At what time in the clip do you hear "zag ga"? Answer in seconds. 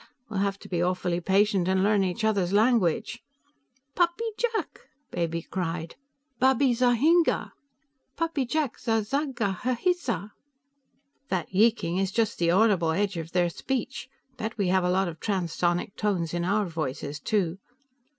9.03-9.53